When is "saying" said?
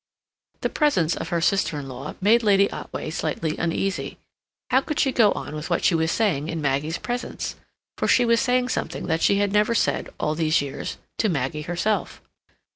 6.11-6.47, 8.41-8.69